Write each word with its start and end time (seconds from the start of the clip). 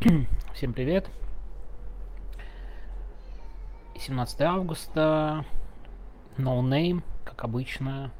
Всем 0.54 0.74
привет. 0.74 1.10
17 3.98 4.40
августа. 4.42 5.44
No 6.36 6.60
name, 6.60 7.02
как 7.24 7.42
обычно. 7.42 8.12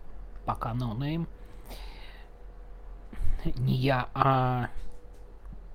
Пока 0.45 0.73
no 0.73 0.97
name. 0.97 1.29
Не 3.59 3.77
я, 3.77 4.09
а 4.13 4.71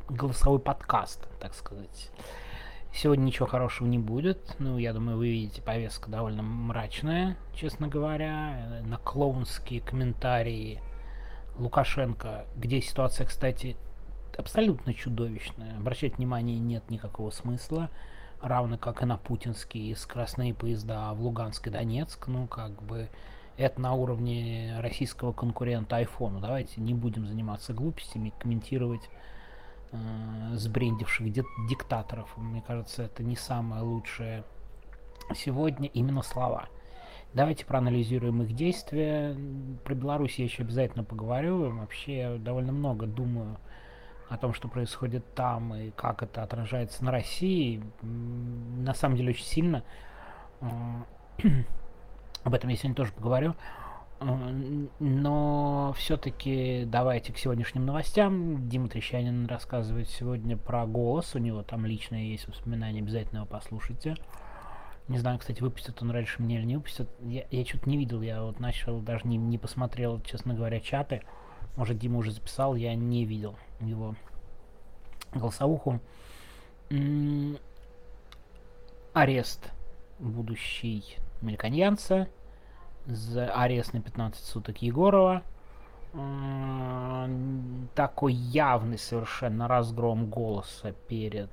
голосовой 0.09 0.59
подкаст, 0.59 1.25
так 1.39 1.53
сказать. 1.53 2.11
Сегодня 2.93 3.23
ничего 3.23 3.47
хорошего 3.47 3.87
не 3.87 3.97
будет. 3.97 4.57
Ну, 4.59 4.77
я 4.77 4.91
думаю, 4.91 5.17
вы 5.17 5.29
видите, 5.29 5.61
повестка 5.61 6.11
довольно 6.11 6.43
мрачная, 6.43 7.37
честно 7.55 7.87
говоря. 7.87 8.81
На 8.83 8.97
клоунские 8.97 9.79
комментарии 9.79 10.81
Лукашенко, 11.55 12.45
где 12.57 12.81
ситуация, 12.81 13.25
кстати, 13.25 13.77
абсолютно 14.37 14.93
чудовищная. 14.93 15.77
Обращать 15.77 16.17
внимание 16.17 16.59
нет 16.59 16.89
никакого 16.89 17.29
смысла. 17.31 17.89
Равно 18.41 18.77
как 18.77 19.01
и 19.01 19.05
на 19.05 19.17
путинские 19.17 19.95
скоростные 19.95 20.53
поезда 20.53 21.13
в 21.13 21.21
Луганск 21.21 21.67
и 21.67 21.69
Донецк. 21.69 22.27
Ну, 22.27 22.47
как 22.47 22.81
бы 22.83 23.09
это 23.57 23.79
на 23.79 23.93
уровне 23.93 24.75
российского 24.79 25.31
конкурента 25.31 25.97
айфону. 25.97 26.39
Давайте 26.39 26.81
не 26.81 26.93
будем 26.93 27.25
заниматься 27.27 27.73
глупостями, 27.73 28.33
комментировать 28.39 29.09
э, 29.91 29.97
сбрендивших 30.55 31.31
диктаторов. 31.69 32.35
Мне 32.35 32.61
кажется, 32.61 33.03
это 33.03 33.23
не 33.23 33.35
самое 33.35 33.83
лучшее 33.83 34.43
сегодня 35.35 35.87
именно 35.87 36.21
слова. 36.21 36.67
Давайте 37.33 37.65
проанализируем 37.65 38.43
их 38.43 38.53
действия. 38.53 39.35
Про 39.83 39.95
Беларусь 39.95 40.37
я 40.37 40.45
еще 40.45 40.63
обязательно 40.63 41.03
поговорю. 41.03 41.71
Вообще 41.71 42.37
довольно 42.39 42.71
много 42.71 43.07
думаю 43.07 43.57
о 44.29 44.37
том, 44.37 44.53
что 44.53 44.67
происходит 44.67 45.23
там 45.35 45.75
и 45.75 45.91
как 45.91 46.23
это 46.23 46.43
отражается 46.43 47.03
на 47.03 47.11
России, 47.11 47.83
на 48.01 48.93
самом 48.93 49.17
деле 49.17 49.31
очень 49.31 49.45
сильно. 49.45 49.83
Об 52.43 52.53
этом 52.53 52.69
я 52.69 52.75
сегодня 52.75 52.95
тоже 52.95 53.11
поговорю. 53.13 53.55
Но 54.99 55.93
все-таки 55.97 56.85
давайте 56.85 57.33
к 57.33 57.37
сегодняшним 57.37 57.85
новостям. 57.85 58.69
Дима 58.69 58.87
Трещанин 58.87 59.45
рассказывает 59.47 60.09
сегодня 60.09 60.55
про 60.55 60.85
голос. 60.85 61.35
У 61.35 61.39
него 61.39 61.61
там 61.63 61.85
личное 61.85 62.23
есть 62.23 62.47
воспоминания, 62.47 62.99
обязательно 62.99 63.39
его 63.39 63.47
послушайте. 63.47 64.15
Не 65.09 65.17
знаю, 65.17 65.39
кстати, 65.39 65.61
выпустят 65.61 66.01
он 66.01 66.11
раньше 66.11 66.41
меня 66.41 66.59
или 66.59 66.65
не 66.65 66.77
выпустят. 66.77 67.09
Я, 67.19 67.43
я 67.51 67.65
что-то 67.65 67.89
не 67.89 67.97
видел, 67.97 68.21
я 68.21 68.41
вот 68.41 68.61
начал, 68.61 69.01
даже 69.01 69.27
не, 69.27 69.35
не 69.35 69.57
посмотрел, 69.57 70.21
честно 70.21 70.53
говоря, 70.53 70.79
чаты. 70.79 71.23
Может, 71.75 71.97
Дима 71.97 72.19
уже 72.19 72.31
записал, 72.31 72.75
я 72.75 72.93
не 72.95 73.25
видел 73.25 73.55
его 73.79 74.15
голосовуху. 75.33 75.99
Арест 79.13 79.71
будущий 80.19 81.17
мельканьянца. 81.41 82.27
За 83.05 83.47
арест 83.47 83.93
на 83.93 84.01
15 84.01 84.45
суток 84.45 84.81
Егорова. 84.81 85.43
такой 87.95 88.33
явный 88.33 88.97
совершенно 88.97 89.67
разгром 89.67 90.29
голоса 90.29 90.93
перед 91.07 91.49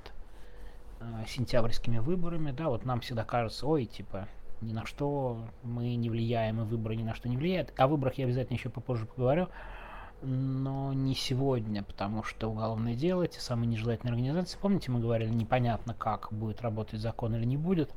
э, 1.00 1.04
сентябрьскими 1.26 1.98
выборами. 1.98 2.52
Да, 2.52 2.68
вот 2.68 2.84
нам 2.84 3.00
всегда 3.00 3.24
кажется, 3.24 3.66
ой, 3.66 3.86
типа, 3.86 4.28
ни 4.60 4.72
на 4.72 4.84
что 4.84 5.38
мы 5.62 5.94
не 5.96 6.10
влияем, 6.10 6.60
и 6.60 6.64
выборы 6.64 6.94
ни 6.96 7.02
на 7.02 7.14
что 7.14 7.28
не 7.28 7.38
влияют. 7.38 7.72
О 7.78 7.88
выборах 7.88 8.14
я 8.18 8.26
обязательно 8.26 8.56
еще 8.56 8.68
попозже 8.68 9.06
поговорю 9.06 9.48
но 10.22 10.92
не 10.92 11.14
сегодня, 11.14 11.82
потому 11.82 12.22
что 12.22 12.50
уголовное 12.50 12.94
дело, 12.94 13.26
те 13.26 13.40
самые 13.40 13.66
нежелательные 13.68 14.12
организации, 14.12 14.58
помните, 14.60 14.90
мы 14.90 15.00
говорили, 15.00 15.30
непонятно, 15.30 15.94
как 15.94 16.28
будет 16.30 16.60
работать 16.60 17.00
закон 17.00 17.34
или 17.34 17.44
не 17.44 17.56
будет. 17.56 17.92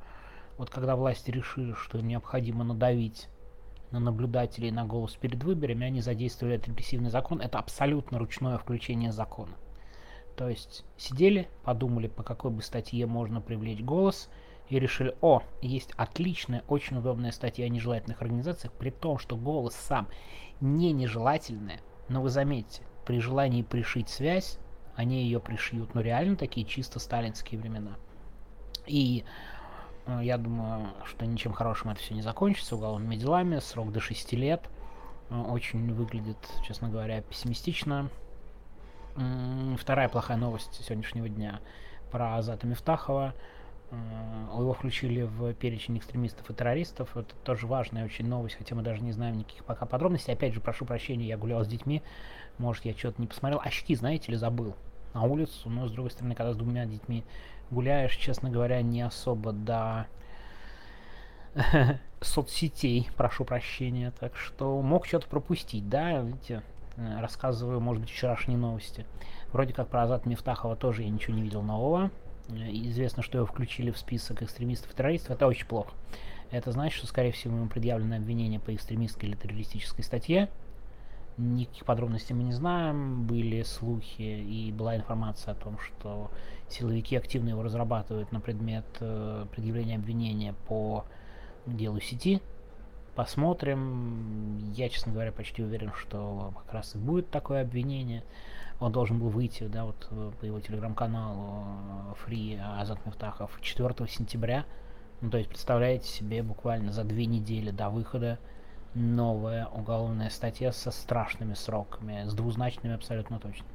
Вот 0.58 0.70
когда 0.70 0.96
власти 0.96 1.32
решили, 1.32 1.74
что 1.74 1.98
им 1.98 2.08
необходимо 2.08 2.64
надавить 2.64 3.28
на 3.92 4.00
наблюдателей 4.00 4.72
на 4.72 4.86
голос 4.86 5.16
перед 5.16 5.44
выборами, 5.44 5.86
они 5.86 6.02
задействовали 6.02 6.56
этот 6.56 6.70
репрессивный 6.70 7.10
закон. 7.10 7.42
Это 7.42 7.60
абсолютно 7.60 8.20
ручное 8.20 8.58
включение 8.58 9.12
закона. 9.12 9.54
То 10.36 10.50
есть 10.50 10.86
сидели, 10.98 11.48
подумали, 11.64 12.08
по 12.08 12.24
какой 12.24 12.52
бы 12.52 12.62
статье 12.62 13.06
можно 13.06 13.42
привлечь 13.42 13.82
голос, 13.82 14.30
и 14.70 14.80
решили, 14.80 15.16
о, 15.22 15.44
есть 15.62 15.92
отличная, 15.98 16.64
очень 16.68 16.98
удобная 16.98 17.32
статья 17.32 17.66
о 17.66 17.70
нежелательных 17.70 18.22
организациях, 18.22 18.74
при 18.74 18.90
том, 18.90 19.20
что 19.20 19.36
голос 19.36 19.76
сам 19.76 20.08
не 20.62 20.94
нежелательная, 20.94 21.80
но 22.10 22.22
вы 22.22 22.30
заметьте, 22.30 22.84
при 23.06 23.20
желании 23.20 23.62
пришить 23.62 24.10
связь, 24.10 24.58
они 24.96 25.24
ее 25.24 25.40
пришьют. 25.40 25.94
Но 25.96 26.02
реально 26.02 26.36
такие 26.36 26.66
чисто 26.66 27.00
сталинские 27.00 27.60
времена. 27.60 27.96
И 28.86 29.24
э, 30.06 30.20
я 30.24 30.38
думаю, 30.38 30.90
что 31.06 31.26
ничем 31.26 31.54
хорошим 31.54 31.92
это 31.92 32.00
все 32.00 32.14
не 32.14 32.22
закончится 32.22 32.76
уголовными 32.76 33.16
делами. 33.16 33.60
Срок 33.60 33.92
до 33.92 34.00
6 34.00 34.34
лет. 34.34 34.70
Э, 35.30 35.42
очень 35.42 35.94
выглядит, 35.94 36.38
честно 36.66 36.90
говоря, 36.90 37.22
пессимистично. 37.22 38.10
Вторая 39.78 40.10
плохая 40.10 40.38
новость 40.38 40.84
сегодняшнего 40.84 41.30
дня 41.30 41.60
про 42.12 42.36
Азата 42.36 42.66
Мифтахова. 42.66 43.36
Э, 43.94 44.60
его 44.60 44.74
включили 44.74 45.24
в 45.24 45.54
перечень 45.54 45.98
экстремистов 45.98 46.50
и 46.50 46.54
террористов. 46.54 47.16
Это 47.16 47.36
тоже 47.44 47.68
важная 47.68 48.06
очень 48.06 48.28
новость, 48.28 48.56
хотя 48.56 48.76
мы 48.76 48.82
даже 48.82 49.02
не 49.02 49.12
знаем 49.12 49.38
никаких 49.38 49.66
пока 49.66 49.86
подробностей. 49.86 50.34
Опять 50.34 50.54
же, 50.54 50.62
прошу 50.62 50.86
прощения, 50.86 51.28
я 51.28 51.38
гулял 51.38 51.64
с 51.64 51.68
детьми, 51.68 52.02
может, 52.58 52.86
я 52.86 52.94
что-то 52.94 53.22
не 53.22 53.28
посмотрел. 53.28 53.62
Очки, 53.64 53.96
знаете 53.96 54.32
ли, 54.32 54.38
забыл 54.38 54.76
на 55.14 55.24
улицу, 55.24 55.70
но, 55.70 55.88
с 55.88 55.92
другой 55.92 56.12
стороны, 56.12 56.36
когда 56.36 56.54
с 56.54 56.58
двумя 56.58 56.86
детьми 56.86 57.24
гуляешь, 57.72 58.16
честно 58.16 58.50
говоря, 58.50 58.82
не 58.82 59.02
особо 59.02 59.52
до 59.52 60.08
соцсетей, 62.22 63.10
прошу 63.16 63.46
прощения, 63.46 64.12
так 64.20 64.36
что 64.36 64.82
мог 64.82 65.06
что-то 65.06 65.28
пропустить, 65.28 65.88
да, 65.90 66.20
видите, 66.22 66.64
э, 66.96 67.20
рассказываю, 67.22 67.80
может 67.80 68.02
быть, 68.02 68.12
вчерашние 68.12 68.58
новости. 68.58 69.06
Вроде 69.52 69.74
как 69.74 69.88
про 69.88 70.04
Азат 70.04 70.26
Мифтахова 70.26 70.76
тоже 70.76 71.04
я 71.04 71.10
ничего 71.10 71.36
не 71.36 71.44
видел 71.44 71.62
нового, 71.62 72.12
известно, 72.50 73.24
что 73.24 73.38
его 73.38 73.48
включили 73.48 73.92
в 73.92 73.98
список 73.98 74.42
экстремистов 74.42 74.92
и 74.92 74.96
террористов, 74.96 75.32
это 75.32 75.48
очень 75.48 75.66
плохо. 75.66 75.94
Это 76.52 76.72
значит, 76.72 76.98
что, 76.98 77.08
скорее 77.08 77.32
всего, 77.32 77.56
ему 77.56 77.68
предъявлено 77.68 78.16
обвинение 78.16 78.60
по 78.60 78.74
экстремистской 78.76 79.30
или 79.30 79.36
террористической 79.36 80.04
статье. 80.04 80.50
Никаких 81.38 81.86
подробностей 81.86 82.36
мы 82.36 82.44
не 82.44 82.52
знаем. 82.52 83.26
Были 83.26 83.64
слухи 83.64 84.22
и 84.22 84.72
была 84.72 84.96
информация 84.96 85.54
о 85.54 85.56
том, 85.56 85.80
что 85.80 86.30
силовики 86.70 87.16
активно 87.16 87.50
его 87.50 87.64
разрабатывают 87.64 88.32
на 88.32 88.40
предмет 88.40 88.86
э, 89.00 89.48
предъявления 89.52 89.96
обвинения 89.96 90.54
по 90.68 91.06
делу 91.66 92.00
сети. 92.00 92.40
Посмотрим. 93.16 94.60
Я, 94.74 94.90
честно 94.90 95.12
говоря, 95.12 95.32
почти 95.32 95.64
уверен, 95.64 95.92
что 95.94 96.54
как 96.64 96.74
раз 96.74 96.96
и 96.96 97.00
будет 97.00 97.32
такое 97.32 97.62
обвинение 97.62 98.24
он 98.80 98.92
должен 98.92 99.20
был 99.20 99.30
выйти, 99.30 99.64
да, 99.66 99.86
вот 99.86 100.08
э, 100.12 100.32
по 100.40 100.46
его 100.46 100.60
телеграм-каналу 100.60 101.66
Free 102.26 102.60
Азат 102.80 103.06
Мифтахов 103.06 103.58
4 103.62 104.08
сентября. 104.08 104.66
Ну, 105.22 105.30
то 105.30 105.38
есть, 105.38 105.50
представляете 105.50 106.08
себе, 106.08 106.44
буквально 106.44 106.92
за 106.92 107.04
две 107.04 107.26
недели 107.26 107.72
до 107.72 107.90
выхода 107.90 108.40
новая 108.94 109.68
уголовная 109.68 110.30
статья 110.30 110.72
со 110.72 110.92
страшными 110.92 111.54
сроками, 111.54 112.28
с 112.28 112.34
двузначными 112.34 112.96
абсолютно 112.96 113.40
точно. 113.40 113.66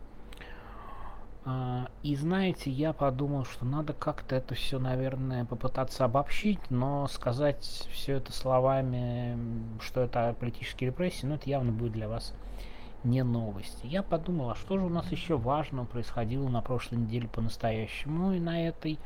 А, 1.45 1.89
и 2.03 2.15
знаете, 2.15 2.71
я 2.71 2.93
подумал, 2.93 3.45
что 3.45 3.65
надо 3.65 3.95
как-то 3.95 4.37
это 4.37 4.55
все, 4.55 4.79
наверное, 4.79 5.45
попытаться 5.45 6.05
обобщить, 6.05 6.61
но 6.71 7.09
сказать 7.09 7.65
все 7.91 8.17
это 8.17 8.33
словами, 8.33 9.39
что 9.81 10.03
это 10.03 10.37
политические 10.39 10.91
репрессии, 10.91 11.27
ну 11.27 11.37
это 11.37 11.49
явно 11.49 11.73
будет 11.73 11.93
для 11.93 12.09
вас 12.09 12.35
не 13.05 13.23
новости. 13.23 13.87
Я 13.87 14.03
подумал, 14.03 14.51
а 14.51 14.55
что 14.55 14.79
же 14.79 14.85
у 14.85 14.89
нас 14.89 15.11
еще 15.13 15.37
важного 15.37 15.87
происходило 15.87 16.49
на 16.49 16.61
прошлой 16.61 16.99
неделе 16.99 17.29
по-настоящему 17.29 18.33
и 18.33 18.41
на 18.41 18.67
этой, 18.67 18.99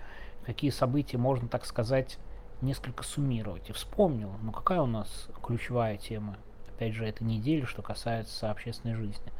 какие 0.44 0.70
события 0.70 1.18
можно, 1.18 1.48
так 1.48 1.64
сказать, 1.64 2.18
несколько 2.60 3.04
суммировать. 3.04 3.68
И 3.68 3.72
вспомнил, 3.72 4.32
ну 4.42 4.52
какая 4.52 4.80
у 4.80 4.86
нас 4.86 5.28
ключевая 5.42 5.96
тема, 5.96 6.36
опять 6.68 6.94
же, 6.94 7.06
этой 7.06 7.24
недели, 7.24 7.64
что 7.64 7.82
касается 7.82 8.50
общественной 8.50 8.94
жизни. 8.94 9.32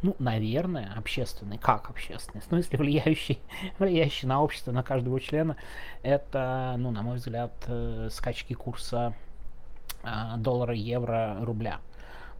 Ну, 0.00 0.14
наверное, 0.20 0.92
общественный, 0.96 1.58
как 1.58 1.90
общественный, 1.90 2.40
в 2.40 2.44
смысле 2.44 2.78
влияющий, 2.78 3.40
влияющий 3.78 4.28
на 4.28 4.40
общество, 4.40 4.70
на 4.70 4.84
каждого 4.84 5.20
члена, 5.20 5.56
это, 6.02 6.76
ну, 6.78 6.92
на 6.92 7.02
мой 7.02 7.16
взгляд, 7.16 7.52
э, 7.66 8.08
скачки 8.12 8.54
курса 8.54 9.14
э, 10.04 10.36
доллара, 10.36 10.74
евро, 10.74 11.38
рубля. 11.40 11.80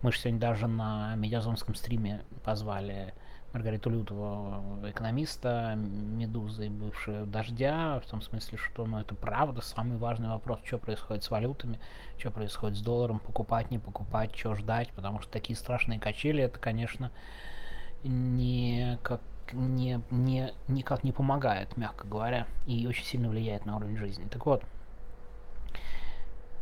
Мы 0.01 0.13
же 0.13 0.19
сегодня 0.19 0.39
даже 0.39 0.69
на 0.69 1.17
медиазонском 1.17 1.75
стриме 1.75 2.23
позвали 2.45 3.15
Маргариту 3.53 3.91
Лютову, 3.91 4.79
экономиста, 4.89 5.75
Медузы, 5.77 6.71
бывшего 6.71 7.27
Дождя, 7.27 8.01
в 8.01 8.09
том 8.09 8.23
смысле, 8.23 8.59
что 8.59 8.87
ну, 8.87 9.01
это 9.01 9.17
правда 9.17 9.61
самый 9.61 9.97
важный 9.97 10.29
вопрос, 10.29 10.61
что 10.65 10.79
происходит 10.79 11.25
с 11.25 11.31
валютами, 11.31 11.81
что 12.17 12.31
происходит 12.31 12.79
с 12.79 12.81
долларом, 12.81 13.19
покупать, 13.19 13.73
не 13.73 13.79
покупать, 13.81 14.37
что 14.37 14.55
ждать, 14.55 14.91
потому 14.91 15.21
что 15.21 15.33
такие 15.33 15.57
страшные 15.57 15.99
качели, 15.99 16.45
это, 16.45 16.61
конечно, 16.61 17.11
не 18.05 18.99
как 19.03 19.21
не, 19.53 20.01
не, 20.11 20.53
никак 20.69 21.03
не 21.03 21.13
помогает, 21.13 21.77
мягко 21.77 22.07
говоря, 22.07 22.47
и 22.67 22.87
очень 22.87 23.05
сильно 23.05 23.29
влияет 23.29 23.67
на 23.67 23.77
уровень 23.77 23.97
жизни. 23.97 24.29
Так 24.31 24.45
вот, 24.47 24.63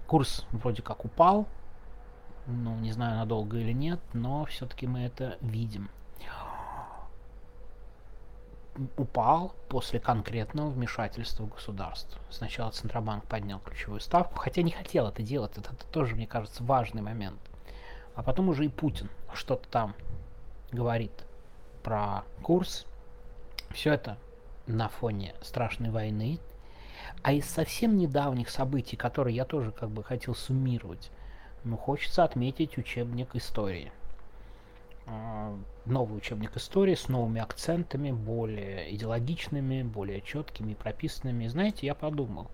курс 0.07 0.47
вроде 0.53 0.83
как 0.83 1.05
упал, 1.05 1.47
ну, 2.47 2.77
не 2.77 2.93
знаю, 2.93 3.17
надолго 3.17 3.59
или 3.59 3.73
нет, 3.73 4.01
но 4.13 4.45
все-таки 4.45 4.87
мы 4.87 5.01
это 5.01 5.39
видим. 5.41 5.91
Упал 8.99 9.55
после 9.69 9.99
конкретного 9.99 10.69
вмешательства 10.69 11.47
государства. 11.47 12.21
Сначала 12.29 12.71
Центробанк 12.71 13.25
поднял 13.25 13.59
ключевую 13.59 14.01
ставку, 14.01 14.37
хотя 14.39 14.61
не 14.61 14.71
хотел 14.71 15.09
это 15.09 15.23
делать, 15.23 15.57
это, 15.57 15.73
это 15.73 15.87
тоже, 15.87 16.15
мне 16.15 16.27
кажется, 16.27 16.63
важный 16.63 17.01
момент. 17.01 17.41
А 18.15 18.23
потом 18.23 18.51
уже 18.51 18.67
и 18.67 18.69
Путин 18.69 19.09
что-то 19.33 19.67
там 19.69 19.95
говорит 20.73 21.25
про 21.83 22.25
курс. 22.43 22.85
Все 23.71 23.95
это 23.95 24.19
на 24.67 24.89
фоне 24.89 25.35
страшной 25.41 25.91
войны. 25.91 26.39
А 27.23 27.33
из 27.33 27.49
совсем 27.49 27.97
недавних 27.97 28.51
событий, 28.51 28.97
которые 28.97 29.37
я 29.37 29.45
тоже 29.45 29.73
как 29.73 29.91
бы 29.91 30.05
хотел 30.05 30.35
суммировать, 30.35 31.11
ну, 31.67 31.77
хочется 31.77 32.23
отметить 32.23 32.79
учебник 32.79 33.35
истории. 33.35 33.91
А, 35.07 35.53
новый 35.85 36.17
учебник 36.17 36.57
истории 36.57 36.95
с 36.95 37.09
новыми 37.09 37.41
акцентами, 37.41 38.13
более 38.13 38.95
идеологичными, 38.95 39.83
более 39.83 40.21
четкими, 40.21 40.75
прописанными. 40.75 41.49
знаете, 41.49 41.87
я 41.87 41.95
подумал, 41.95 42.51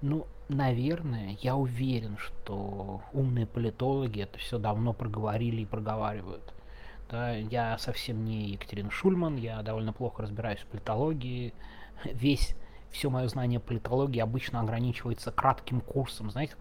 ну, 0.00 0.26
наверное, 0.48 1.36
я 1.42 1.56
уверен, 1.56 2.16
что 2.16 3.02
умные 3.12 3.46
политологи 3.46 4.22
это 4.22 4.38
все 4.38 4.58
давно 4.58 4.94
проговорили 4.94 5.62
и 5.62 5.66
проговаривают. 5.66 6.54
Да, 7.10 7.32
я 7.34 7.76
совсем 7.76 8.24
не 8.24 8.50
Екатерина 8.50 8.90
Шульман, 8.90 9.36
я 9.36 9.62
довольно 9.62 9.92
плохо 9.92 10.22
разбираюсь 10.22 10.60
в 10.60 10.66
политологии. 10.66 11.52
Весь 12.04 12.56
все 12.90 13.10
мое 13.10 13.28
знание 13.28 13.60
политологии 13.60 14.20
обычно 14.20 14.60
ограничивается 14.60 15.32
кратким 15.32 15.80
курсом, 15.80 16.30
знаете, 16.30 16.54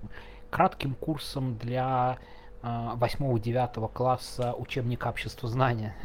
кратким 0.53 0.93
курсом 0.93 1.57
для 1.57 2.19
8-9 2.61 3.57
а, 3.57 3.87
класса 3.87 4.53
учебника 4.53 5.07
общества 5.07 5.49
знания, 5.49 5.95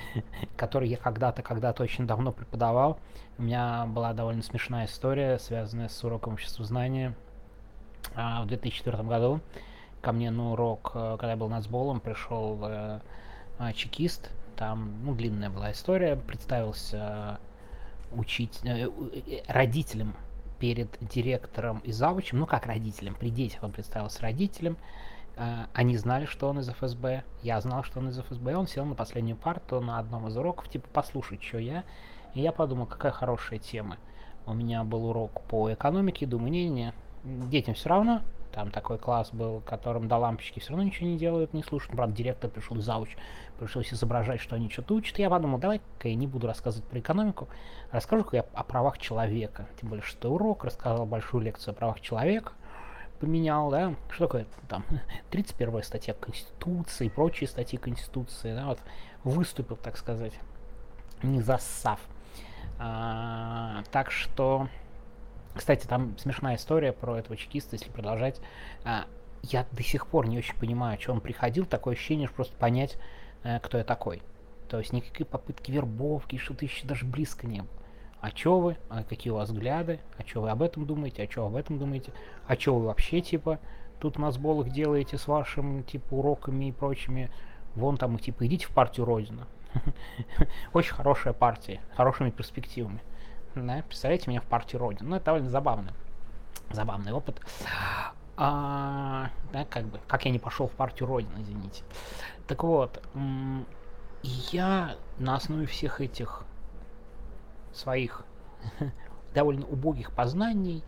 который 0.56 0.88
я 0.88 0.96
когда-то, 0.96 1.42
когда-то 1.42 1.82
очень 1.82 2.06
давно 2.06 2.32
преподавал. 2.32 2.98
У 3.36 3.42
меня 3.42 3.84
была 3.86 4.14
довольно 4.14 4.42
смешная 4.42 4.86
история, 4.86 5.38
связанная 5.38 5.88
с 5.88 6.02
уроком 6.02 6.32
общества 6.32 6.64
знания 6.64 7.14
в 8.16 8.46
2004 8.46 9.02
году. 9.02 9.40
Ко 10.00 10.12
мне 10.12 10.30
на 10.30 10.52
урок, 10.52 10.92
э, 10.94 11.16
когда 11.18 11.32
я 11.32 11.36
был 11.36 11.50
нацболом, 11.50 12.00
пришел 12.00 12.58
э, 12.62 13.00
а, 13.58 13.72
чекист. 13.74 14.30
Там, 14.56 14.94
ну, 15.04 15.14
длинная 15.14 15.50
была 15.50 15.72
история. 15.72 16.16
Представился 16.16 17.38
учить 18.12 18.60
э, 18.64 18.88
родителям 19.46 20.14
перед 20.60 20.88
директором 21.00 21.78
и 21.78 21.90
завучем, 21.90 22.38
ну 22.38 22.46
как 22.46 22.66
родителям, 22.66 23.14
при 23.14 23.30
детях 23.30 23.62
он 23.64 23.72
представился 23.72 24.22
родителям, 24.22 24.76
э, 25.36 25.64
они 25.72 25.96
знали, 25.96 26.26
что 26.26 26.48
он 26.48 26.60
из 26.60 26.68
ФСБ, 26.68 27.24
я 27.42 27.60
знал, 27.60 27.82
что 27.82 27.98
он 27.98 28.10
из 28.10 28.18
ФСБ, 28.18 28.52
и 28.52 28.54
он 28.54 28.68
сел 28.68 28.84
на 28.84 28.94
последнюю 28.94 29.36
парту 29.36 29.80
на 29.80 29.98
одном 29.98 30.28
из 30.28 30.36
уроков, 30.36 30.68
типа, 30.68 30.86
послушать, 30.92 31.42
что 31.42 31.58
я, 31.58 31.82
и 32.34 32.42
я 32.42 32.52
подумал, 32.52 32.86
какая 32.86 33.10
хорошая 33.10 33.58
тема. 33.58 33.96
У 34.46 34.52
меня 34.52 34.84
был 34.84 35.06
урок 35.06 35.42
по 35.48 35.72
экономике, 35.72 36.26
думаю, 36.26 36.52
не-не, 36.52 36.92
детям 37.24 37.74
все 37.74 37.88
равно, 37.88 38.20
там 38.52 38.70
такой 38.70 38.98
класс 38.98 39.30
был, 39.32 39.60
которым 39.60 40.08
до 40.08 40.16
лампочки 40.16 40.60
все 40.60 40.70
равно 40.70 40.84
ничего 40.84 41.06
не 41.06 41.16
делают, 41.16 41.54
не 41.54 41.62
слушают. 41.62 41.96
Правда, 41.96 42.14
директор 42.14 42.50
пришел 42.50 42.76
зауч, 42.80 43.16
пришлось 43.58 43.92
изображать, 43.92 44.40
что 44.40 44.56
они 44.56 44.68
что-то 44.68 44.94
учат. 44.94 45.18
Я 45.18 45.30
подумал, 45.30 45.58
давай-ка 45.58 46.08
я 46.08 46.14
не 46.14 46.26
буду 46.26 46.46
рассказывать 46.46 46.88
про 46.88 46.98
экономику, 46.98 47.48
расскажу-ка 47.90 48.36
я 48.36 48.44
о 48.54 48.64
правах 48.64 48.98
человека. 48.98 49.66
Тем 49.80 49.90
более, 49.90 50.04
что 50.04 50.32
урок 50.32 50.64
рассказал 50.64 51.06
большую 51.06 51.42
лекцию 51.42 51.72
о 51.72 51.74
правах 51.74 52.00
человека, 52.00 52.52
поменял, 53.20 53.70
да, 53.70 53.94
что 54.10 54.26
такое 54.26 54.46
там 54.68 54.84
31 55.30 55.82
статья 55.82 56.14
Конституции 56.14 57.08
прочие 57.08 57.48
статьи 57.48 57.78
Конституции, 57.78 58.54
да, 58.54 58.66
вот 58.66 58.80
выступил, 59.24 59.76
так 59.76 59.96
сказать, 59.96 60.32
не 61.22 61.40
зассав. 61.40 62.00
А, 62.78 63.82
так 63.92 64.10
что 64.10 64.68
кстати, 65.54 65.86
там 65.86 66.16
смешная 66.18 66.56
история 66.56 66.92
про 66.92 67.18
этого 67.18 67.36
чекиста, 67.36 67.76
если 67.76 67.90
продолжать. 67.90 68.40
А, 68.84 69.06
я 69.42 69.66
до 69.72 69.82
сих 69.82 70.06
пор 70.06 70.28
не 70.28 70.38
очень 70.38 70.54
понимаю, 70.56 71.00
что 71.00 71.12
он 71.12 71.20
приходил. 71.20 71.66
Такое 71.66 71.94
ощущение, 71.94 72.26
что 72.28 72.36
просто 72.36 72.56
понять, 72.56 72.98
э, 73.42 73.58
кто 73.60 73.78
я 73.78 73.84
такой. 73.84 74.22
То 74.68 74.78
есть 74.78 74.92
никакие 74.92 75.26
попытки 75.26 75.70
вербовки, 75.72 76.36
что-то 76.36 76.64
еще 76.64 76.86
даже 76.86 77.04
близко 77.04 77.46
не 77.46 77.60
было. 77.60 77.68
А 78.20 78.30
чё 78.30 78.58
вы? 78.58 78.76
А 78.88 79.02
какие 79.02 79.32
у 79.32 79.36
вас 79.36 79.48
взгляды? 79.48 79.98
А 80.18 80.22
чё 80.22 80.42
вы 80.42 80.50
об 80.50 80.62
этом 80.62 80.86
думаете? 80.86 81.22
А 81.22 81.26
чё 81.26 81.46
об 81.46 81.56
этом 81.56 81.78
думаете? 81.78 82.12
А 82.46 82.54
чё 82.54 82.74
вы 82.74 82.86
вообще, 82.86 83.20
типа, 83.20 83.58
тут 83.98 84.18
на 84.18 84.30
сболах 84.30 84.68
делаете 84.70 85.16
с 85.16 85.26
вашим, 85.26 85.84
типа, 85.84 86.14
уроками 86.14 86.66
и 86.66 86.72
прочими? 86.72 87.30
Вон 87.74 87.96
там, 87.96 88.18
типа, 88.18 88.46
идите 88.46 88.66
в 88.66 88.70
партию 88.70 89.06
Родина. 89.06 89.46
Очень 90.74 90.94
хорошая 90.94 91.32
партия, 91.32 91.80
хорошими 91.96 92.30
перспективами. 92.30 93.00
Да? 93.54 93.82
Представляете 93.86 94.30
меня 94.30 94.40
в 94.40 94.44
партии 94.44 94.76
Родин. 94.76 95.08
Ну, 95.08 95.16
это 95.16 95.26
довольно 95.26 95.50
забавно. 95.50 95.92
Забавный 96.70 97.12
опыт. 97.12 97.40
А, 98.36 99.30
да, 99.52 99.64
как 99.66 99.84
бы, 99.86 100.00
как 100.06 100.24
я 100.24 100.30
не 100.30 100.38
пошел 100.38 100.66
в 100.66 100.72
партию 100.72 101.08
Родин, 101.08 101.30
извините. 101.38 101.82
Так 102.46 102.62
вот, 102.62 103.02
я 104.22 104.96
на 105.18 105.36
основе 105.36 105.66
всех 105.66 106.00
этих 106.00 106.44
своих 107.72 108.24
довольно 109.34 109.66
убогих 109.66 110.12
познаний 110.12 110.82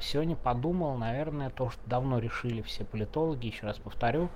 сегодня 0.00 0.36
подумал, 0.36 0.96
наверное, 0.96 1.50
то, 1.50 1.70
что 1.70 1.80
давно 1.86 2.18
решили 2.18 2.62
все 2.62 2.84
политологи, 2.84 3.46
еще 3.46 3.66
раз 3.66 3.78
повторю, 3.78 4.28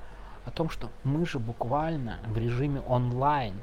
о 0.44 0.50
том, 0.50 0.70
что 0.70 0.90
мы 1.04 1.26
же 1.26 1.38
буквально 1.38 2.18
в 2.26 2.36
режиме 2.36 2.80
онлайн 2.80 3.60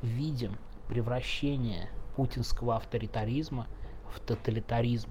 видим 0.00 0.56
превращение 0.88 1.90
путинского 2.18 2.74
авторитаризма 2.74 3.68
в 4.12 4.18
тоталитаризм. 4.18 5.08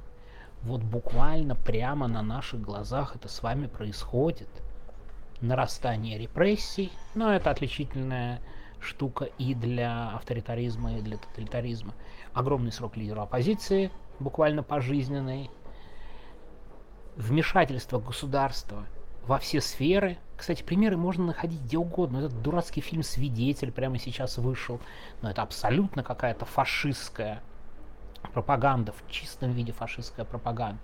Вот 0.64 0.82
буквально 0.82 1.56
прямо 1.56 2.10
на 2.10 2.22
наших 2.22 2.60
глазах 2.60 3.16
это 3.16 3.30
с 3.30 3.42
вами 3.42 3.68
происходит. 3.68 4.50
Нарастание 5.40 6.18
репрессий, 6.18 6.92
но 7.16 7.34
это 7.34 7.50
отличительная 7.50 8.42
штука 8.82 9.30
и 9.38 9.54
для 9.54 10.10
авторитаризма, 10.10 10.98
и 10.98 11.02
для 11.02 11.16
тоталитаризма. 11.16 11.94
Огромный 12.34 12.74
срок 12.74 12.98
лидера 12.98 13.22
оппозиции, 13.22 13.90
буквально 14.20 14.62
пожизненный. 14.62 15.50
Вмешательство 17.16 18.00
государства 18.00 18.86
во 19.28 19.40
все 19.40 19.62
сферы. 19.62 20.18
Кстати, 20.36 20.64
примеры 20.64 20.98
можно 20.98 21.26
находить 21.26 21.62
где 21.62 21.78
угодно. 21.78 22.18
Этот 22.18 22.42
дурацкий 22.42 22.82
фильм 22.82 23.04
«Свидетель» 23.04 23.72
прямо 23.72 23.98
сейчас 24.00 24.38
вышел. 24.38 24.80
Но 25.22 25.32
это 25.32 25.42
абсолютно 25.42 26.04
какая-то 26.04 26.46
фашистская 26.46 27.42
пропаганда, 28.34 28.92
в 28.94 29.10
чистом 29.12 29.52
виде 29.52 29.72
фашистская 29.72 30.26
пропаганда. 30.26 30.82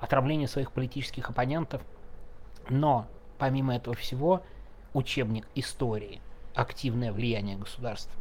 Отравление 0.00 0.48
своих 0.48 0.72
политических 0.72 1.30
оппонентов. 1.30 1.82
Но, 2.68 3.06
помимо 3.38 3.76
этого 3.76 3.94
всего, 3.96 4.42
учебник 4.92 5.48
истории, 5.54 6.20
активное 6.54 7.12
влияние 7.12 7.56
государства 7.56 8.20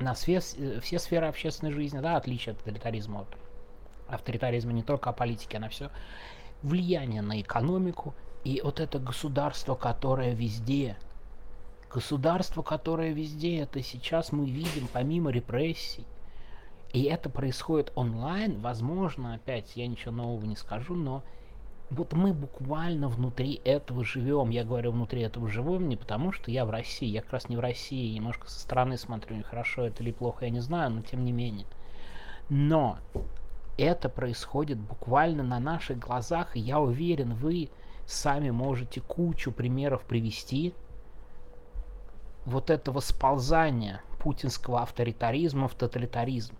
на 0.00 0.14
все, 0.14 0.40
все 0.40 0.98
сферы 0.98 1.26
общественной 1.26 1.72
жизни, 1.72 1.98
да, 1.98 2.16
отличие 2.16 2.52
от 2.52 2.58
тоталитаризма 2.58 3.20
от 3.20 3.36
авторитаризма 4.08 4.72
не 4.72 4.82
только 4.82 5.10
о 5.10 5.12
политике, 5.12 5.58
а 5.58 5.60
на 5.60 5.68
все. 5.68 5.90
Влияние 6.62 7.22
на 7.22 7.40
экономику, 7.40 8.14
и 8.48 8.62
вот 8.62 8.80
это 8.80 8.98
государство, 8.98 9.74
которое 9.74 10.32
везде, 10.32 10.96
государство, 11.92 12.62
которое 12.62 13.12
везде, 13.12 13.58
это 13.58 13.82
сейчас 13.82 14.32
мы 14.32 14.48
видим 14.48 14.88
помимо 14.90 15.30
репрессий. 15.30 16.06
И 16.94 17.02
это 17.02 17.28
происходит 17.28 17.92
онлайн, 17.94 18.58
возможно, 18.62 19.34
опять 19.34 19.76
я 19.76 19.86
ничего 19.86 20.12
нового 20.12 20.46
не 20.46 20.56
скажу, 20.56 20.94
но 20.94 21.22
вот 21.90 22.14
мы 22.14 22.32
буквально 22.32 23.10
внутри 23.10 23.60
этого 23.66 24.02
живем. 24.02 24.48
Я 24.48 24.64
говорю 24.64 24.92
внутри 24.92 25.20
этого 25.20 25.46
живем 25.50 25.86
не 25.86 25.96
потому, 25.96 26.32
что 26.32 26.50
я 26.50 26.64
в 26.64 26.70
России. 26.70 27.06
Я 27.06 27.20
как 27.20 27.34
раз 27.34 27.50
не 27.50 27.56
в 27.58 27.60
России, 27.60 28.14
немножко 28.14 28.48
со 28.48 28.60
стороны 28.60 28.96
смотрю, 28.96 29.42
хорошо 29.42 29.82
это 29.82 30.02
или 30.02 30.10
плохо, 30.10 30.46
я 30.46 30.50
не 30.50 30.60
знаю, 30.60 30.90
но 30.90 31.02
тем 31.02 31.22
не 31.22 31.32
менее. 31.32 31.66
Но 32.48 32.96
это 33.76 34.08
происходит 34.08 34.78
буквально 34.78 35.42
на 35.42 35.60
наших 35.60 35.98
глазах, 35.98 36.56
и 36.56 36.60
я 36.60 36.80
уверен, 36.80 37.34
вы 37.34 37.68
сами 38.08 38.50
можете 38.50 39.02
кучу 39.02 39.52
примеров 39.52 40.02
привести 40.02 40.74
вот 42.46 42.70
этого 42.70 43.00
сползания 43.00 44.00
путинского 44.18 44.80
авторитаризма 44.80 45.68
в 45.68 45.74
тоталитаризм. 45.74 46.54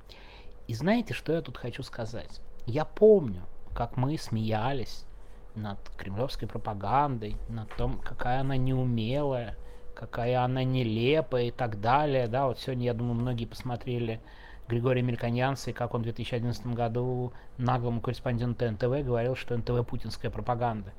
И 0.66 0.74
знаете, 0.74 1.14
что 1.14 1.32
я 1.32 1.40
тут 1.40 1.56
хочу 1.56 1.82
сказать? 1.82 2.42
Я 2.66 2.84
помню, 2.84 3.42
как 3.74 3.96
мы 3.96 4.18
смеялись 4.18 5.06
над 5.54 5.78
кремлевской 5.96 6.46
пропагандой, 6.46 7.36
над 7.48 7.74
том, 7.76 7.98
какая 7.98 8.40
она 8.40 8.58
неумелая, 8.58 9.56
какая 9.94 10.44
она 10.44 10.64
нелепая 10.64 11.44
и 11.44 11.50
так 11.50 11.80
далее, 11.80 12.28
да, 12.28 12.46
вот 12.46 12.58
сегодня, 12.58 12.84
я 12.84 12.94
думаю, 12.94 13.14
многие 13.14 13.46
посмотрели 13.46 14.20
Григория 14.68 15.00
Мельконьянца, 15.00 15.70
и 15.70 15.72
как 15.72 15.94
он 15.94 16.02
в 16.02 16.04
2011 16.04 16.66
году 16.66 17.32
наглому 17.56 18.02
корреспонденту 18.02 18.70
НТВ 18.70 19.06
говорил, 19.06 19.34
что 19.34 19.56
НТВ 19.56 19.86
путинская 19.86 20.30
пропаганда. 20.30 20.92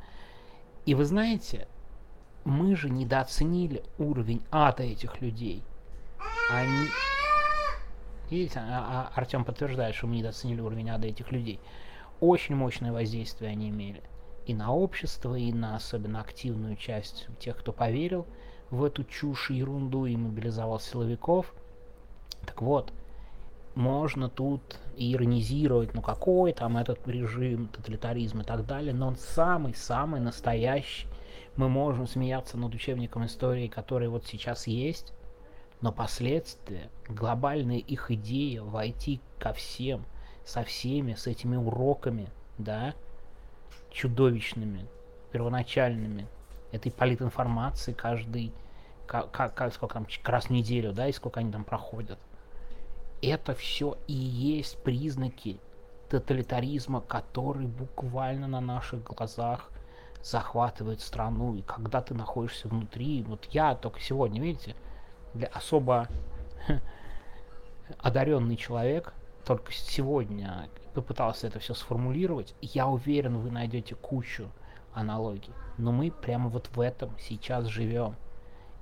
И 0.89 0.95
вы 0.95 1.05
знаете, 1.05 1.67
мы 2.45 2.75
же 2.75 2.89
недооценили 2.89 3.83
уровень 3.99 4.41
ада 4.49 4.81
этих 4.81 5.21
людей. 5.21 5.63
Они... 6.49 6.87
Видите, 8.31 8.57
а, 8.57 9.11
а 9.13 9.19
Артем 9.19 9.45
подтверждает, 9.45 9.93
что 9.93 10.07
мы 10.07 10.15
недооценили 10.15 10.59
уровень 10.59 10.89
ада 10.89 11.05
этих 11.05 11.31
людей. 11.31 11.59
Очень 12.19 12.55
мощное 12.55 12.91
воздействие 12.91 13.51
они 13.51 13.69
имели. 13.69 14.01
И 14.47 14.55
на 14.55 14.73
общество, 14.73 15.35
и 15.35 15.53
на 15.53 15.75
особенно 15.75 16.21
активную 16.21 16.75
часть 16.75 17.27
тех, 17.37 17.57
кто 17.57 17.71
поверил 17.71 18.25
в 18.71 18.83
эту 18.83 19.03
чушь 19.03 19.51
и 19.51 19.57
ерунду 19.57 20.07
и 20.07 20.17
мобилизовал 20.17 20.79
силовиков. 20.79 21.53
Так 22.47 22.63
вот, 22.63 22.91
можно 23.79 24.29
тут 24.29 24.77
иронизировать, 24.97 25.93
ну 25.93 26.01
какой 26.01 26.51
там 26.51 26.77
этот 26.77 27.07
режим, 27.07 27.69
тоталитаризм 27.69 28.41
и 28.41 28.43
так 28.43 28.65
далее, 28.65 28.93
но 28.93 29.07
он 29.07 29.15
самый-самый 29.15 30.19
настоящий. 30.19 31.07
Мы 31.55 31.69
можем 31.69 32.05
смеяться 32.05 32.57
над 32.57 32.75
учебником 32.75 33.25
истории, 33.25 33.67
который 33.67 34.09
вот 34.09 34.25
сейчас 34.27 34.67
есть, 34.67 35.13
но 35.81 35.93
последствия, 35.93 36.89
глобальные 37.07 37.79
их 37.79 38.11
идеи 38.11 38.57
войти 38.57 39.21
ко 39.39 39.53
всем, 39.53 40.05
со 40.45 40.63
всеми, 40.63 41.13
с 41.13 41.25
этими 41.25 41.55
уроками, 41.55 42.27
да, 42.57 42.93
чудовищными, 43.91 44.87
первоначальными, 45.31 46.27
этой 46.73 46.91
политинформации 46.91 47.93
каждый, 47.93 48.51
как, 49.07 49.31
как, 49.31 49.73
сколько 49.73 49.93
там, 49.93 50.07
раз 50.25 50.45
в 50.45 50.49
неделю, 50.49 50.91
да, 50.91 51.07
и 51.07 51.13
сколько 51.13 51.39
они 51.39 51.51
там 51.51 51.63
проходят. 51.63 52.19
Это 53.21 53.53
все 53.53 53.97
и 54.07 54.13
есть 54.13 54.81
признаки 54.83 55.59
тоталитаризма, 56.09 57.01
который 57.01 57.67
буквально 57.67 58.47
на 58.47 58.61
наших 58.61 59.03
глазах 59.03 59.69
захватывает 60.23 61.01
страну. 61.01 61.55
И 61.55 61.61
когда 61.61 62.01
ты 62.01 62.13
находишься 62.13 62.67
внутри, 62.67 63.23
вот 63.23 63.45
я 63.51 63.75
только 63.75 63.99
сегодня, 63.99 64.41
видите, 64.41 64.75
для 65.33 65.47
особо 65.47 66.07
одаренный 67.99 68.55
человек, 68.55 69.13
только 69.45 69.71
сегодня 69.71 70.69
попытался 70.93 71.47
это 71.47 71.59
все 71.59 71.73
сформулировать. 71.73 72.53
Я 72.61 72.87
уверен, 72.87 73.37
вы 73.37 73.51
найдете 73.51 73.95
кучу 73.95 74.49
аналогий. 74.93 75.53
Но 75.77 75.91
мы 75.91 76.11
прямо 76.11 76.49
вот 76.49 76.69
в 76.75 76.79
этом 76.79 77.15
сейчас 77.19 77.65
живем. 77.65 78.15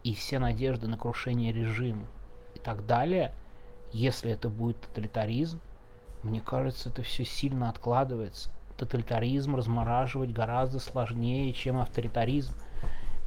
И 0.04 0.14
все 0.14 0.40
надежды 0.40 0.88
на 0.88 0.98
крушение 0.98 1.52
режима 1.52 2.08
и 2.56 2.60
так 2.60 2.86
далее, 2.86 3.34
если 3.92 4.32
это 4.32 4.50
будет 4.50 4.80
тоталитаризм, 4.82 5.60
мне 6.24 6.42
кажется, 6.42 6.90
это 6.90 7.04
все 7.04 7.26
сильно 7.26 7.70
откладывается. 7.70 8.50
Тоталитаризм 8.78 9.56
размораживать 9.56 10.32
гораздо 10.32 10.80
сложнее, 10.80 11.54
чем 11.54 11.80
авторитаризм. 11.80 12.54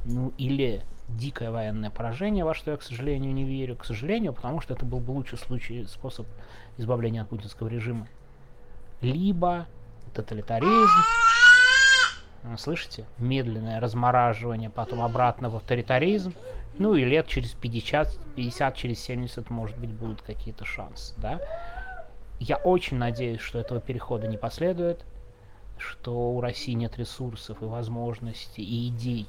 Ну 0.04 0.32
или 0.38 0.82
дикое 1.08 1.50
военное 1.50 1.90
поражение, 1.90 2.44
во 2.44 2.54
что 2.54 2.70
я, 2.70 2.76
к 2.76 2.82
сожалению, 2.82 3.32
не 3.32 3.44
верю. 3.44 3.76
К 3.76 3.84
сожалению, 3.84 4.32
потому 4.32 4.60
что 4.60 4.74
это 4.74 4.84
был 4.84 5.00
бы 5.00 5.10
лучший 5.12 5.38
случай, 5.38 5.84
способ 5.84 6.26
избавления 6.78 7.22
от 7.22 7.28
путинского 7.28 7.68
режима. 7.68 8.06
Либо 9.00 9.66
тоталитаризм, 10.14 10.90
слышите, 12.58 13.06
медленное 13.18 13.80
размораживание, 13.80 14.70
потом 14.70 15.00
обратно 15.02 15.50
в 15.50 15.56
авторитаризм, 15.56 16.34
ну 16.78 16.94
и 16.94 17.04
лет 17.04 17.26
через 17.26 17.52
50, 17.52 18.18
50 18.36 18.76
через 18.76 19.00
70, 19.00 19.50
может 19.50 19.78
быть, 19.78 19.90
будут 19.90 20.22
какие-то 20.22 20.64
шансы, 20.64 21.14
да. 21.18 21.40
Я 22.38 22.56
очень 22.56 22.96
надеюсь, 22.96 23.40
что 23.40 23.58
этого 23.58 23.80
перехода 23.80 24.26
не 24.26 24.38
последует, 24.38 25.04
что 25.76 26.32
у 26.32 26.40
России 26.40 26.72
нет 26.72 26.96
ресурсов 26.98 27.62
и 27.62 27.66
возможностей 27.66 28.62
и 28.62 28.88
идей 28.88 29.26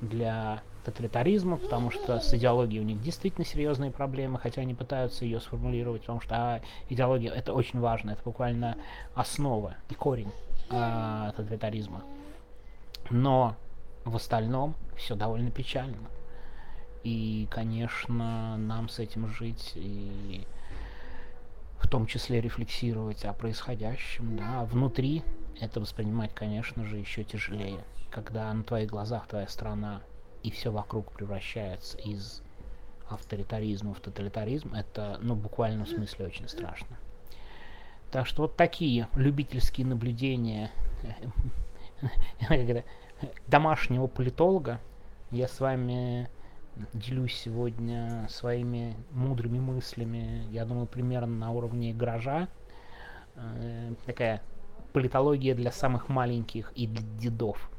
для 0.00 0.62
тоталитаризма, 0.84 1.56
потому 1.56 1.90
что 1.90 2.18
с 2.18 2.34
идеологией 2.34 2.80
у 2.80 2.84
них 2.84 3.00
действительно 3.00 3.44
серьезные 3.44 3.90
проблемы, 3.90 4.38
хотя 4.38 4.62
они 4.62 4.74
пытаются 4.74 5.24
ее 5.24 5.40
сформулировать, 5.40 6.02
потому 6.02 6.20
что 6.20 6.34
а, 6.34 6.60
идеология 6.88 7.30
это 7.30 7.52
очень 7.52 7.78
важно, 7.78 8.10
это 8.10 8.22
буквально 8.24 8.76
основа 9.14 9.76
и 9.88 9.94
корень 9.94 10.32
а, 10.70 11.32
тоталитаризма. 11.36 12.02
Но 13.10 13.54
в 14.04 14.16
остальном 14.16 14.74
все 14.96 15.14
довольно 15.14 15.50
печально. 15.50 16.08
И, 17.04 17.48
конечно, 17.50 18.56
нам 18.56 18.88
с 18.88 18.98
этим 18.98 19.28
жить 19.28 19.72
и 19.74 20.46
в 21.78 21.88
том 21.88 22.06
числе 22.06 22.40
рефлексировать 22.40 23.24
о 23.24 23.32
происходящем, 23.32 24.36
да, 24.36 24.64
внутри 24.64 25.22
это 25.60 25.80
воспринимать, 25.80 26.32
конечно 26.34 26.84
же, 26.84 26.96
еще 26.96 27.24
тяжелее, 27.24 27.84
когда 28.10 28.52
на 28.52 28.62
твоих 28.62 28.90
глазах 28.90 29.26
твоя 29.26 29.48
страна 29.48 30.00
и 30.42 30.50
все 30.50 30.70
вокруг 30.70 31.12
превращается 31.12 31.98
из 31.98 32.42
авторитаризма 33.08 33.94
в 33.94 34.00
тоталитаризм, 34.00 34.74
это, 34.74 35.18
ну, 35.20 35.34
буквально 35.34 35.84
в 35.84 35.88
смысле 35.88 36.26
очень 36.26 36.48
страшно. 36.48 36.96
Так 38.10 38.26
что 38.26 38.42
вот 38.42 38.56
такие 38.56 39.08
любительские 39.14 39.86
наблюдения 39.86 40.70
домашнего 43.46 44.06
политолога. 44.06 44.80
Я 45.30 45.48
с 45.48 45.60
вами 45.60 46.28
делюсь 46.92 47.34
сегодня 47.34 48.26
своими 48.30 48.96
мудрыми 49.10 49.58
мыслями, 49.58 50.46
я 50.50 50.64
думаю, 50.64 50.86
примерно 50.86 51.34
на 51.36 51.50
уровне 51.50 51.92
гаража. 51.92 52.48
Э, 53.34 53.94
такая 54.06 54.42
политология 54.92 55.54
для 55.54 55.70
самых 55.72 56.08
маленьких 56.08 56.72
и 56.74 56.86
для 56.86 57.02
дедов. 57.18 57.70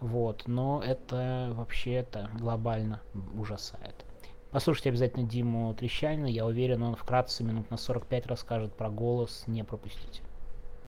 Вот, 0.00 0.44
но 0.46 0.82
это 0.84 1.52
вообще 1.54 1.92
это 1.92 2.28
глобально 2.34 3.00
ужасает. 3.34 4.04
Послушайте 4.50 4.90
обязательно 4.90 5.26
Диму 5.26 5.72
Трещанина, 5.74 6.26
я 6.26 6.44
уверен, 6.44 6.82
он 6.82 6.94
вкратце 6.94 7.42
минут 7.42 7.70
на 7.70 7.78
45 7.78 8.26
расскажет 8.26 8.74
про 8.74 8.90
голос, 8.90 9.44
не 9.46 9.64
пропустите. 9.64 10.22